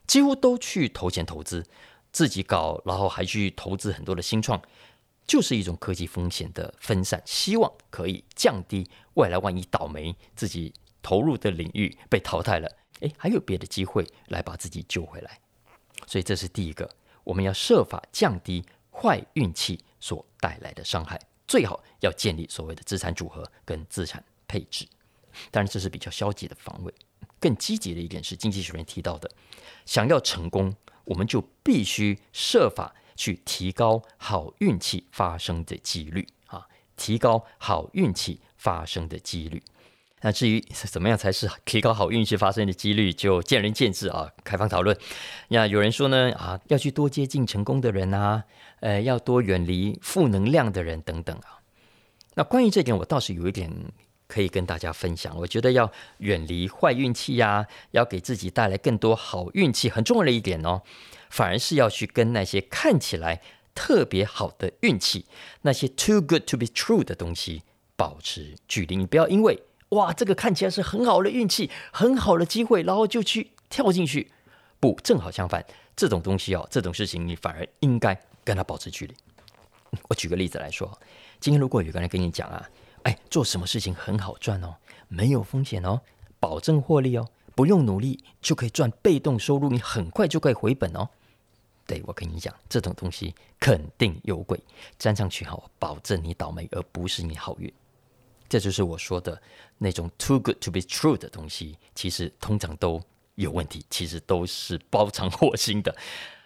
[0.05, 1.65] 几乎都去投钱投资，
[2.11, 4.61] 自己搞，然后还去投资很多的新创，
[5.25, 12.69] 就是一种科技风险的分散，希望可以降低未来万一倒霉，自己投入的领域被淘汰了。
[12.99, 15.39] 诶，还有别的机会来把自己救回来，
[16.05, 16.89] 所以这是第一个，
[17.23, 24.87] 我们要设法降低坏运气所带来的伤害，最好要建立所谓的资产组合跟资产配置。
[25.51, 26.93] 当然，这是比较消极的防卫。
[27.39, 29.29] 更积极的一点是，经济学人提到的，
[29.85, 39.61] 想要成功，我们就必须设法去提高好运气发生的几率啊，提高好运气发生的几率。
[40.21, 44.97] 那至于怎么样才是提高好运气发生的几率，就见仁见智啊，开放讨论。
[45.49, 48.45] 那有人说呢，啊，要去多接近成功的人啊，
[48.79, 51.59] 呃，要多远离负能量的人等等啊。
[52.35, 53.69] 那关于这点，我倒是有一点
[54.33, 55.37] 可以跟大家分享。
[55.37, 60.81] 我觉得要远离坏运气呀，要给自己带来更多好运气，很重要的一点哦，
[61.29, 63.41] 反而是要去跟那些看起来
[63.75, 65.27] 特别好的运气，
[65.61, 67.61] 那些 too good to be true 的东西
[67.95, 68.95] 保持距离。
[68.95, 74.31] 你不要因为哇，这个看起来是很好的运气，很好的机会，然后就去跳进去。
[74.79, 75.63] 不，正好相反，
[75.95, 79.13] 这种东西哦，这种事情你反而应该跟他保持距离。
[80.09, 80.91] 我举个例子来说，
[81.39, 82.67] 今天如果有个人跟你讲啊，
[83.03, 84.75] 哎，做什么事情很好赚哦，
[85.07, 86.01] 没有风险哦，
[86.39, 91.07] 保证获利哦，不用努力就可以赚被动收入，你很快就可以回本哦。
[91.85, 94.57] 对，我跟你讲，这种东西肯定有鬼，
[94.97, 97.71] 沾上去后，保证你倒霉，而不是你好运。
[98.47, 99.41] 这就是我说的
[99.77, 103.01] 那种 too good to be true 的东西，其实通常都
[103.35, 105.93] 有问题，其实都是包藏祸心的。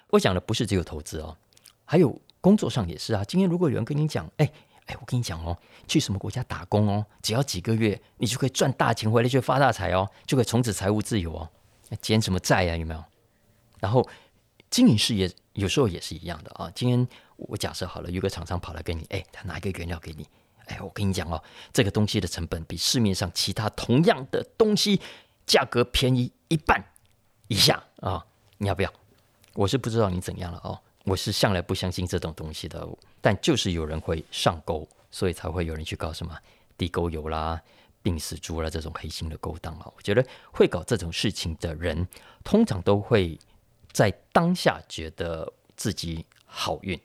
[0.10, 1.38] 我讲的不是只有投资哦，
[1.86, 3.24] 还有工作上也是啊。
[3.26, 4.52] 今天如果有人跟你讲，哎
[4.88, 11.50] 哎，我跟你讲哦，去什么国家打工哦，只要几个月，你就可以赚大钱回来，就发大财哦，就可以从此财务自由哦，
[12.02, 12.76] 减什么债呀？
[12.76, 13.04] 有没有？
[13.80, 14.08] 然后
[14.70, 16.72] 经营事业有时候也是一样的啊。
[16.74, 20.28] 今天我假设好了，有个厂商跑来跟你，哎，他拿一个原料给你。
[20.66, 25.00] 哎，我跟你讲哦，这个东西的成本比市面上其他同样的东西
[25.46, 26.84] 价格便宜一半
[27.48, 28.26] 以下啊，
[28.58, 28.94] 你要不要？
[29.54, 30.80] 我是不知道你怎样了哦。
[31.06, 32.86] 我是向来不相信这种东西的，
[33.28, 36.34] 但就是有人会上钩，所以才会有人去搞什么
[36.78, 37.62] 地沟油啦、
[38.02, 39.92] 病死猪啦这种黑心的勾当啊。
[39.98, 42.08] 我觉得会搞这种事情的人，
[42.42, 43.38] 通常都会
[43.92, 46.98] 在当下觉得自己好运。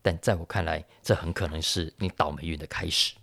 [0.00, 3.14] 但在我看来，这很可能是你倒霉运的开始。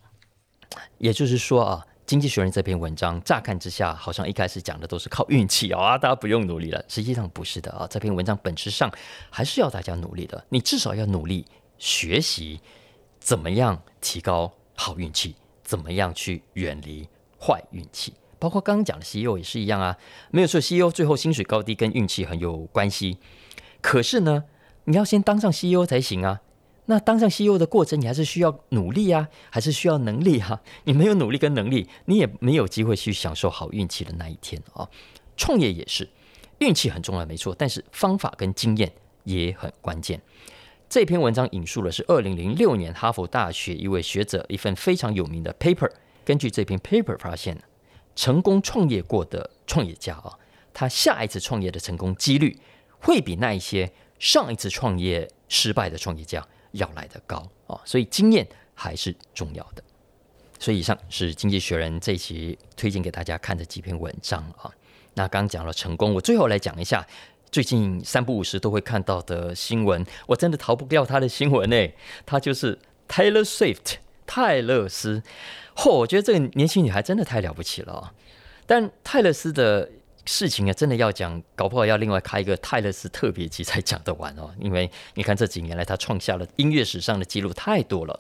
[0.98, 6.84] 也就是说啊，《经济学人》这篇文章乍看之下，好像一开始讲的都是靠运气啊，大家不用努力了。
[6.90, 8.92] 实际上不是的啊，这篇文章本质上
[9.30, 10.46] 还是要大家努力的。
[10.50, 11.46] 你至少要努力
[11.78, 12.60] 学习
[13.20, 17.08] 怎么样提高好运气，怎么样去远离
[17.40, 18.14] 坏运气。
[18.40, 19.98] 包括刚刚讲的 CEO 也是一样啊，
[20.32, 23.18] 没有说 CEO 最后薪水高低跟运气很有关系。
[23.82, 24.44] 可是呢，
[24.86, 26.42] 你要先当上 CEO 才行啊。
[26.90, 34.88] 那当上 CEO 的过程，你还是需要努力啊，还是需要能力哈、你没有努力跟能力，你也没有机会去享受好运气的那一天啊、
[35.36, 36.10] 创业也是，
[36.60, 38.90] 运气很重要，没错，但是方法跟经验
[39.26, 40.22] 也很关键。
[40.90, 45.92] 这篇文章引述的是二零零六年哈佛大学一位学者一份非常有名的 paper。
[46.24, 47.62] 根据这篇 paper 发现，
[48.16, 50.38] 成功创业过的创业家啊，
[50.74, 52.58] 他下一次创业的成功几率
[53.00, 56.46] 会比那一些上一次创业失败的创业家。
[56.72, 59.82] 要来得高啊，所以经验还是重要的。
[60.60, 64.72] 所以以上是《经济学人》这一期推荐给大家看的几篇文章啊。
[65.16, 67.08] 那刚讲了成功，我最后来讲一下
[67.52, 70.06] 最近三不五时都会看到的新闻。
[70.28, 71.88] 我真的逃不掉他的新闻呢，
[72.26, 75.24] 他就是 Taylor Swift 泰勒斯。
[75.76, 78.14] 嚯，我觉得这个年轻女孩真的太了不起了。
[78.66, 79.90] 但泰勒斯的。
[80.30, 84.54] 事情啊，真的要讲，搞不好要另外开一个泰勒斯特别集才讲得完哦。
[84.60, 88.20] 因为你看这几年来，他创下了音乐史上的记录太多了。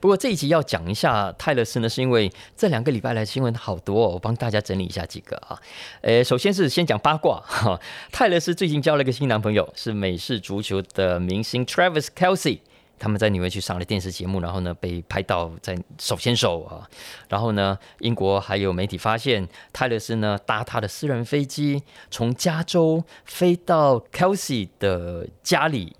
[0.00, 5.58] 不过这一集要讲一下泰勒斯呢，是因为这两个礼拜来新闻好多哦，我帮大家整理一下几个啊。
[6.00, 7.80] 呃，首先是先讲八卦哈，
[8.12, 12.60] 泰勒斯最近交了一个新男朋友，是美式足球的明星 Travis Kelsey，。
[13.00, 16.82] 他们在纽约去上了电视节目，然后呢被拍到在手牵手啊，
[17.28, 25.94] 然后呢英国还有媒体发现泰勒斯呢搭他的私人飞机从加州飞到 Kelsey 的家里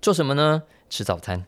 [0.00, 0.62] 做什么呢？
[0.88, 1.44] 吃早餐。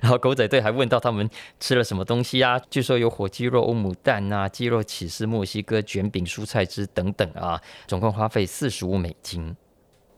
[0.00, 1.28] 然后狗仔队还问到他们
[1.60, 2.60] 吃了什么东西啊？
[2.70, 9.56] 据说有火鸡肉、欧姆蛋啊、鸡肉起司、墨西哥卷饼、蔬菜汁等等啊，总共花费四十五美金。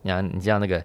[0.02, 0.84] 你看，你知道那个。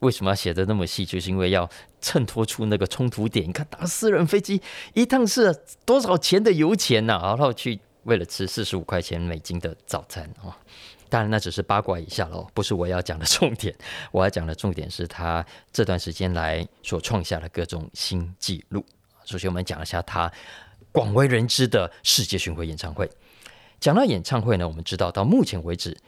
[0.00, 1.04] 为什么要写的那么细？
[1.04, 1.68] 就是因为要
[2.00, 3.46] 衬托出那个冲突点。
[3.46, 4.62] 你看，打私人飞机
[4.94, 7.28] 一趟是多少钱的油钱呐、啊？
[7.36, 10.56] 然后去为了吃四十五块钱美金的早餐啊！
[11.10, 13.74] 当然，那只是八卦一下喽，不是我要讲的重点。
[14.12, 18.82] 我要讲的重点是他这段时间来所创下的各种新纪录。
[19.24, 20.32] 首先，我们讲一下他
[20.92, 23.10] 广为人知的世界巡回演唱会。
[23.78, 25.98] 讲到演唱会呢，我们知道到目前为止，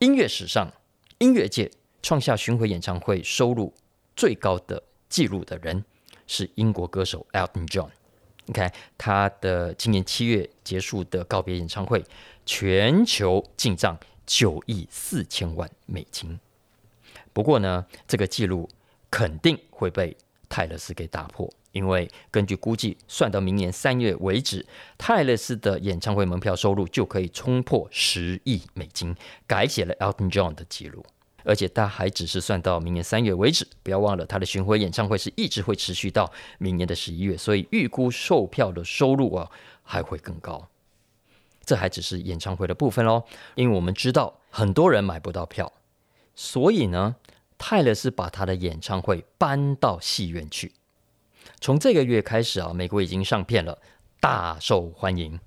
[0.00, 0.70] 音乐史上
[1.18, 1.70] 音乐界。
[2.02, 3.74] 创下巡回演唱会收入
[4.16, 5.84] 最高的纪录的人
[6.26, 7.90] 是英国歌手 Elton John。
[8.46, 12.02] 你看他的今年七月结束的告别演唱会，
[12.46, 13.98] 全球进账
[14.30, 16.38] 九亿四千万美金。
[17.32, 18.68] 不过呢，这个记录
[19.10, 20.16] 肯定会被
[20.48, 24.64] 泰勒斯给打破，因为根据估计，算到明年三月为止，
[24.96, 29.16] 泰勒斯的演唱会门票收入就可以冲破十亿美金，
[29.48, 31.04] 改写了 Elton John 的记录。
[31.42, 39.50] 而且他还只是算到明年三月为止，不要忘了他的巡回演唱会是一直会持续到明年的十一月，所以预估售票的收入啊
[39.82, 40.68] 还会更高。
[41.64, 45.72] 这还只是演唱会的部分哦，因为我们知道很多人买不到票，
[46.34, 47.16] 所以呢，
[47.58, 50.72] 泰勒是把他的演唱会搬到戏院去。
[51.60, 53.78] 从这个月开始啊，美国已经上片了，
[54.20, 55.38] 大受欢迎。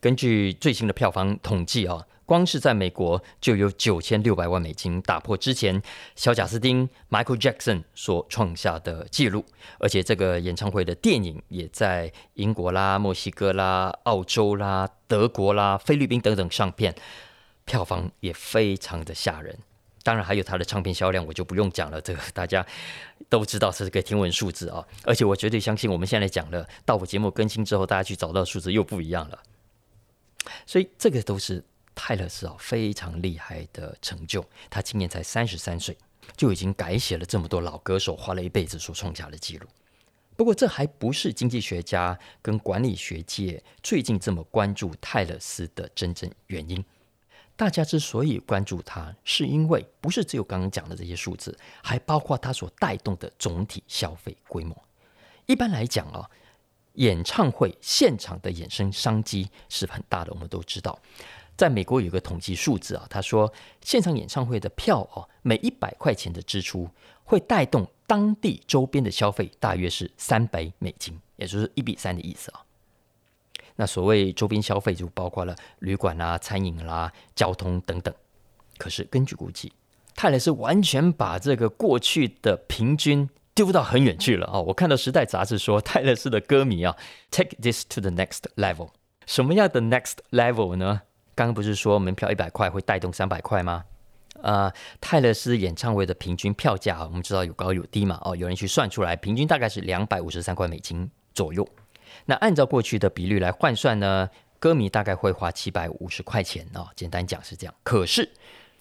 [0.00, 2.06] 根据最新的票房统计啊。
[2.28, 5.80] 光是在美国就有九千六百万美金，打破之前
[6.14, 9.46] 小贾斯汀 Michael Jackson 所创下的纪录。
[9.78, 16.94] 而且这个演唱会的电影也在英国啦、墨西哥啦、澳洲啦、德国啦、菲律宾等等上片，
[17.64, 19.58] 票房也非常的吓人。
[20.02, 22.64] 当然还有他的唱片销量，我就不用讲了，这个大家
[23.30, 24.86] 都知道是个天文数字啊。
[25.04, 29.38] 而且我绝对相信，我们现在讲了，到我节目更新之后，大家去找到数字又不一样了。
[30.66, 31.64] 所以这个都是
[32.08, 34.42] 泰勒斯啊非常厉害的成就。
[34.70, 35.94] 他今年才三十三岁，
[36.38, 39.66] 就已经改写了这么多老歌手花了一辈子所创下的记录。
[40.34, 46.82] 不过这还不是经济学家跟管理学界最近这么关注泰勒斯的真正原因。
[47.54, 54.74] 大家之所以关注他，是因为不是只有刚刚讲的这些数字，还包括他所带动的总体消费规模。
[55.44, 56.26] 一般来讲啊，
[56.94, 60.32] 演唱会现场的衍生商机是很大的。
[60.32, 60.98] 我们都知道，
[61.58, 66.88] 在美国有个统计数字啊，他说现场演唱会的票哦，每一百块钱的支出
[67.24, 72.62] 会带动当地周边的消费，大约是三百美金，也就是一比三的意思啊。
[73.74, 78.14] 那所谓周边消费就包括了旅馆啦、啊、餐饮啦、交通等等。
[78.78, 79.72] 可是根据估计，
[80.14, 84.60] 泰勒丝完全把这个过去的平均丢到很远去了啊！
[84.60, 86.96] 我看到《时代》杂志说，泰勒斯的歌迷啊
[87.32, 88.90] ，take this to the next level。
[89.26, 91.02] 什么样的 next level 呢？
[91.38, 93.84] 刚刚不是说门票一百块会带动三百块吗？
[94.42, 94.68] 呃，
[95.00, 98.20] 泰勒斯演唱会的平均票价，我们知道有高有低嘛。
[98.24, 101.64] 哦，有人去算出来，平均大概是两百五十三块美金左右。
[102.24, 106.88] 那按照过去的比率来换算呢，歌迷大概会花七百五十块钱哦。
[106.96, 107.74] 简单讲是这样。
[107.84, 108.28] 可是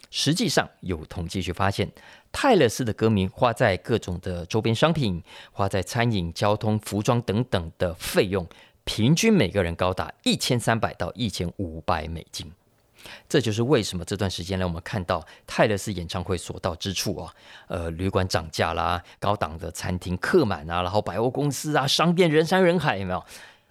[0.10, 1.88] 实际上有统计去发现，
[2.32, 8.48] 泰勒斯的歌迷花在各种的周边商品、花在餐饮、交通、服装等等的费用，
[8.88, 12.50] 平均每个人高达一千三百到一千五百美金。
[13.28, 17.34] 这就是为什么这段时间来我们看到泰勒斯演唱会所到之处啊，
[17.68, 23.24] 呃，旅馆涨价啦，高档的餐厅客满啊，然后百货公司啊，商店人山人海，有没有？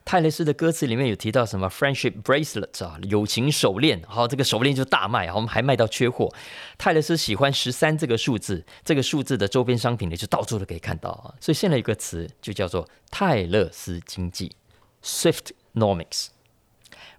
[0.05, 6.33] 泰勒斯的歌词里面有提到什么 friendship bracelet” 啊，友情手链，好，这个手链就大卖，我们还卖到缺货。
[6.79, 11.35] 泰勒斯喜欢十三这个数字，这个数字的周边商品呢，就到处都可以看到啊。
[11.41, 14.55] 所以现在有个词就叫做泰勒斯经济
[15.07, 16.31] （Swiftnomics）。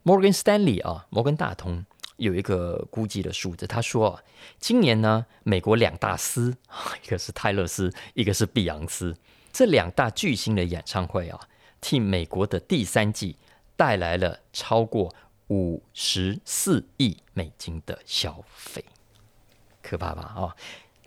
[0.04, 1.86] Morgan Stanley 啊，摩根大通。
[2.17, 4.23] 有一个估计的数字，他说啊，
[4.60, 6.58] 今年呢，美国两大司，
[7.04, 9.15] 一个是泰勒斯，一个是碧昂斯，
[9.54, 11.39] 这两大巨星的演唱会啊，
[11.80, 13.38] 替美国的第三季
[13.76, 15.13] 带来了超过
[15.50, 18.84] 五十四亿美金的消费，
[19.84, 20.23] 可怕吧？
[20.23, 20.56] 啊，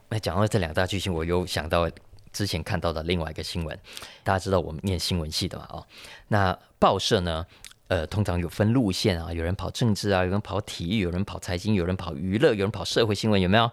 [0.08, 1.90] 那讲到这两大巨星，我又想到
[2.32, 3.78] 之前看到的另外一个新闻，
[4.22, 5.64] 大家知道我们念新闻系的嘛？
[5.64, 5.86] 啊，
[6.28, 7.46] 那报社呢？
[7.88, 13.68] 呃，通常有分路线啊，有人跑政治啊，有人跑体育，有人跑财经，有人跑娱乐，有人跑社会新闻，有没有？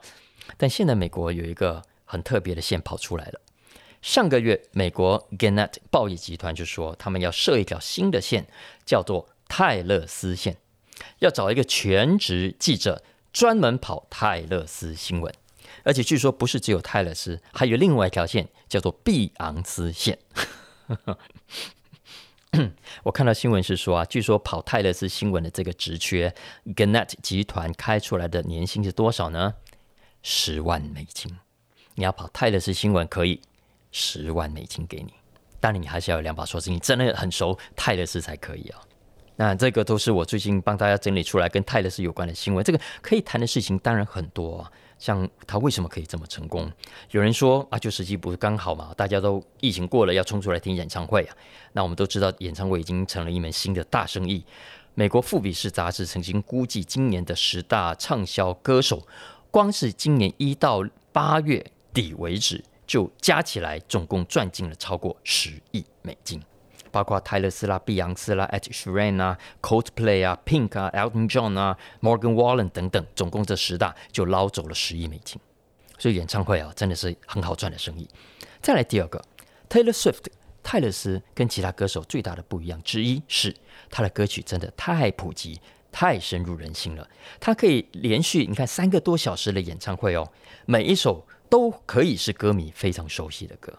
[0.58, 3.40] 但现在美国有一个很特别的线跑出来了。
[4.02, 8.48] 上个月，美国 Gannett 报业集团就说，他们要设一条新的线，
[8.88, 10.58] 叫做泰勒斯线，
[11.20, 15.32] 要找一个全职记者专门跑泰勒斯新闻，
[15.88, 20.20] 而且据说不是只有泰勒斯，还有另外一条线叫做碧昂斯线。
[23.04, 26.36] 我看到新闻是说啊，据说跑泰勒斯新闻的这个职缺
[26.76, 29.54] ，Gannett 集团开出来的年薪是多少呢？
[30.22, 31.32] 十万美金。
[31.96, 33.40] 你要跑泰勒斯新闻可以
[33.92, 35.14] 十万美金给你，
[35.62, 38.82] 当然你还是要有两把锁子，你真的很熟泰勒斯才可以啊。
[39.38, 44.72] 那这个都是我最近帮大家整理出来跟泰勒斯有关的新闻，这个可以谈的事情当然很多啊。
[45.00, 46.72] 像他为什么可以这么成功？
[47.12, 51.36] 有人说啊，就时机不是刚好嘛，大家都疫情过了，要冲出来听演唱会啊。
[51.74, 54.44] 那我们都知道，演唱会已经成了一门新的大生意。
[54.96, 59.08] 美国富比士杂志曾经估计，今年的十大畅销歌手，
[59.52, 66.42] 光是今年一到八月底为止，就加起来总共赚进了超过十亿美金。
[66.92, 75.40] 包括泰勒斯啦、碧昂斯啦、Ed Sheeran 啊、Coldplay 啊、Pink 啊、Elton John 啊、Morgan Wallen 等等，总共这十大就捞走了十亿美金。
[75.98, 78.08] 所以演唱会啊，真的是很好赚的生意。
[78.62, 79.24] 再来第二个
[79.70, 80.26] ，Taylor Swift，
[80.62, 83.56] 泰勒斯跟其他歌手最大的不一样之一是，
[83.90, 85.60] 他的歌曲真的太普及、
[85.92, 87.10] 太深入人心了。
[87.40, 90.32] 他可以连续你看三个多小时的演唱会哦，
[90.66, 93.74] 每一首都可以是歌迷非常熟悉的歌。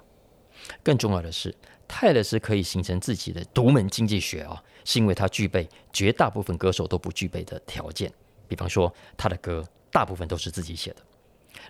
[0.82, 1.54] 更重要的是。
[1.88, 8.12] 泰勒丝可以形成自己的独门经济学啊，是因为他具备绝大部分歌手都不具备的条件。
[8.46, 10.96] 比方说，他的歌大部分都是自己写的，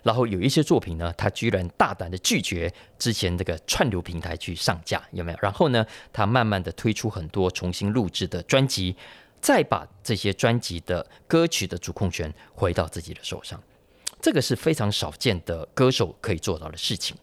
[0.03, 5.37] 然后有一些作品呢，他居然大胆的拒绝之前这个串流平台去上架，有没有？
[5.41, 8.95] 然后呢，他慢慢的推出很多重新录制的专辑，
[9.41, 13.61] 再把这些专辑的歌曲的主控权回到自己的手上，
[14.21, 17.17] 这个是非常少见的歌手可以做到的事情。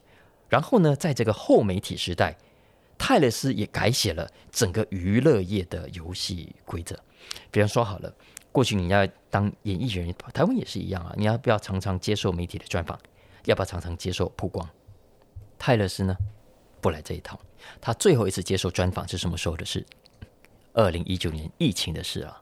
[0.49, 2.37] 然后呢，在这个后媒体时代。
[2.99, 6.99] 泰勒斯也改写了整个娱乐业的游戏规则。
[7.51, 8.15] 比方说，好了，
[8.53, 11.13] 过去你要当演艺人，台湾也是一样啊。
[11.17, 12.99] 你要不要常常接受媒体的专访？
[13.45, 14.69] 要不要常常接受曝光？
[15.59, 16.17] 泰勒斯呢？
[16.81, 17.39] 不来这一套。
[17.81, 19.85] 他最后一次接受专访是什么时候的事？
[20.73, 22.41] 二零一九年疫情的事啊。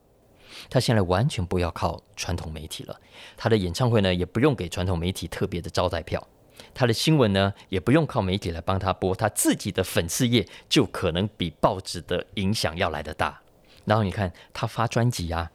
[0.70, 3.00] 他现在完全不要靠传统媒体了。
[3.36, 6.26] 他的演唱会呢，也不用给传统媒体特别的招待票。
[6.74, 9.14] 他的新闻呢，也不用靠媒体来帮他播。
[9.14, 13.40] 他自己的粉丝页就可能比报纸的影响要来得大。
[13.84, 15.50] 然后你看他发专辑啊，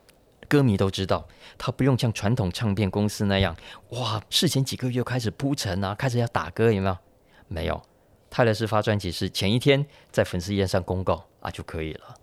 [0.47, 3.55] 歌迷都知道，他不用像传统唱片公司那样，
[3.89, 6.97] 哇，事前几个月开始铺陈啊，开始要打歌，有没有？
[7.47, 7.81] 没有。
[8.29, 12.15] 泰勒斯发专辑是前一天在粉丝页上公告啊就可以了。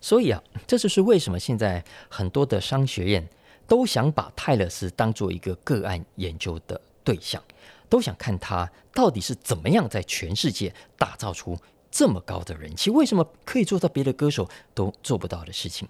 [0.00, 3.28] 所以啊，这就是为什么现在很多的商学院
[3.68, 7.40] 都想把泰勒斯当做一个个案研究的对象，
[7.90, 11.58] 都想看他到底是怎么样在全世界打造出
[11.90, 15.86] 这么高的人气，为什么可以做到别的歌手都做不到的事情。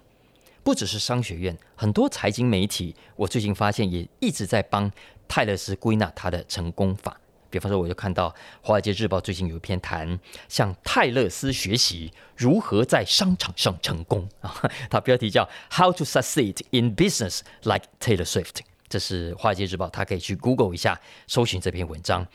[0.63, 4.91] 不只是商学院，很多财经媒体，我最近发现也一直在帮
[5.27, 7.19] 泰勒斯归纳他的成功法。
[7.49, 8.29] 比方说，我就看到
[8.61, 18.61] 《华尔街日报》最近有一篇谈向泰勒斯学习如何在商场上成功啊，它标题叫 “How to Succeed in Business Like Taylor Swift”。
[18.91, 22.27] 这是《华尔街日报》，他可以去 Google 一下，搜寻这篇文章。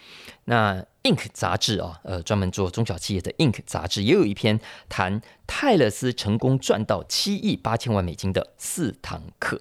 [0.44, 9.60] 那 Inc 杂志啊，呃，专门做中小企业的 Inc 杂志也有一篇谈泰勒斯成功赚到七亿八千万美金的四堂课。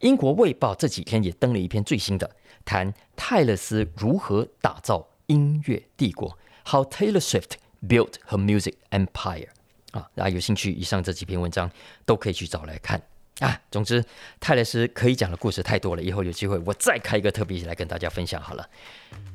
[0.00, 2.36] 英国卫报这几天也登了一篇最新的。
[2.66, 7.52] 谈泰勒斯如何打造音乐帝国，How Taylor Swift
[7.88, 9.48] Built Her Music Empire。
[9.92, 11.70] 啊，大家有兴趣，以上这几篇文章
[12.04, 13.02] 都可以去找来看
[13.40, 13.58] 啊。
[13.70, 14.04] 总之，
[14.40, 18.68] 泰勒斯可以讲的故事太多了，以后有机会我再开一个特别来跟大家分享好了。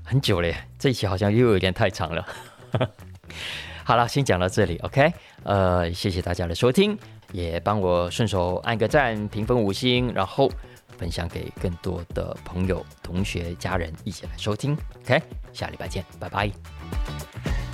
[0.04, 2.28] 很久了，这一期好像又有点太长了。
[3.84, 5.14] 好了，先讲到这里，OK。
[5.44, 6.98] 呃，谢谢大家的收听，
[7.32, 10.52] 也帮我顺手按个赞，评分五星，然后。
[10.98, 14.76] 分享给更多的朋友、同学、家人一起来收听。
[15.04, 15.22] OK，
[15.54, 17.67] 下礼拜见，拜拜。